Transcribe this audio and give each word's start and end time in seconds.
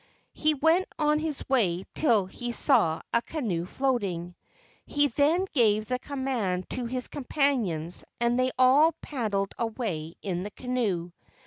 He 0.33 0.55
went 0.55 0.87
on 0.97 1.19
his 1.19 1.47
way 1.47 1.85
till 1.93 2.25
he 2.25 2.51
saw 2.51 3.03
a 3.13 3.21
canoe 3.21 3.67
floating. 3.67 4.33
He 4.87 5.09
then 5.09 5.45
gave 5.53 5.85
the 5.85 5.99
command 5.99 6.67
to 6.71 6.87
his 6.87 7.07
companions 7.07 8.03
and 8.19 8.39
they 8.39 8.49
all 8.57 8.93
paddled 9.03 9.51
away 9.59 10.15
in 10.23 10.41
the 10.41 10.49
canoe. 10.49 11.11